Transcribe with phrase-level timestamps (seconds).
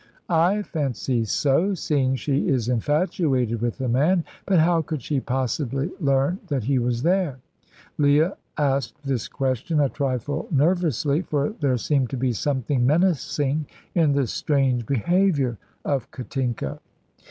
[0.39, 4.23] "I fancy so, seeing she is infatuated with the man.
[4.47, 7.37] But how could she possibly learn that he was there?"
[7.99, 14.13] Leah asked this question a trifle nervously, for there seemed to be something menacing in
[14.13, 16.79] this strange behaviour of Katinka.